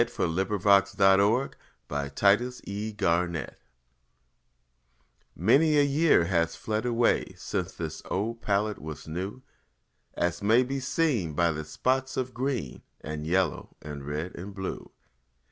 [0.03, 1.55] Christopher Pearse Cranch
[1.87, 2.05] My
[2.41, 3.55] Old Palette
[5.35, 9.43] MANY a year has fled away Since this old palette was new,
[10.15, 14.89] As may be seen by the spots of green And yellow and red and blue.